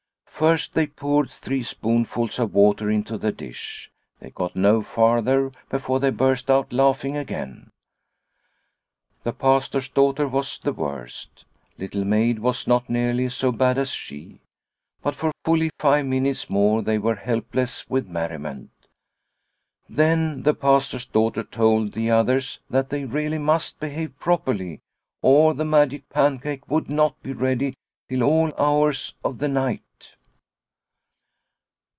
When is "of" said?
2.39-2.55, 29.23-29.37